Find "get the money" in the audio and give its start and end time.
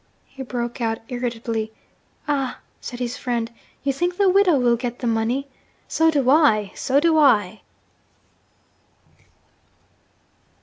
4.75-5.47